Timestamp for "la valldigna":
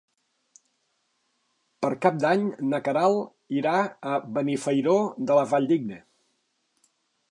5.43-6.05